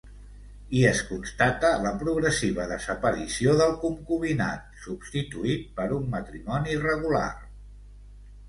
[0.77, 7.27] I es constata la progressiva desaparició del concubinat, substituït per un matrimoni regular.